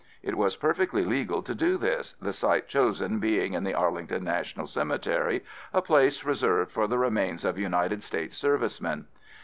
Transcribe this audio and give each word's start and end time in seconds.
It 0.23 0.35
was 0.35 0.55
perfectly 0.55 1.05
legal 1.05 1.43
to 1.43 1.53
do 1.53 1.77
this, 1.77 2.13
the 2.19 2.33
site 2.33 2.67
chosen 2.67 3.19
being 3.19 3.53
in 3.53 3.63
the 3.63 3.75
Arlington 3.75 4.23
National 4.23 4.65
Cemetery, 4.65 5.43
a 5.73 5.81
place 5.83 6.23
reserved 6.23 6.71
for 6.71 6.87
the 6.87 6.97
remains 6.97 7.45
of 7.45 7.59
United 7.59 8.01
States 8.01 8.35
servicemen. 8.35 9.05